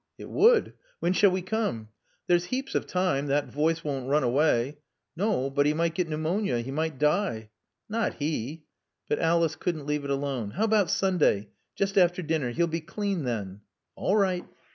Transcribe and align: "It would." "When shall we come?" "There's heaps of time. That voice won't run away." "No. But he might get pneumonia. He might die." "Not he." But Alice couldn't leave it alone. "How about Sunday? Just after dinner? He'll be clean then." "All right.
"It 0.17 0.29
would." 0.31 0.73
"When 0.99 1.13
shall 1.13 1.29
we 1.29 1.43
come?" 1.43 1.89
"There's 2.25 2.45
heaps 2.45 2.73
of 2.73 2.87
time. 2.87 3.27
That 3.27 3.51
voice 3.53 3.83
won't 3.83 4.09
run 4.09 4.23
away." 4.23 4.79
"No. 5.15 5.51
But 5.51 5.67
he 5.67 5.75
might 5.75 5.93
get 5.93 6.09
pneumonia. 6.09 6.61
He 6.61 6.71
might 6.71 6.97
die." 6.97 7.51
"Not 7.87 8.15
he." 8.15 8.63
But 9.07 9.19
Alice 9.19 9.55
couldn't 9.55 9.85
leave 9.85 10.03
it 10.03 10.09
alone. 10.09 10.53
"How 10.57 10.63
about 10.63 10.89
Sunday? 10.89 11.49
Just 11.75 11.99
after 11.99 12.23
dinner? 12.23 12.49
He'll 12.49 12.65
be 12.65 12.81
clean 12.81 13.25
then." 13.25 13.61
"All 13.95 14.17
right. 14.17 14.47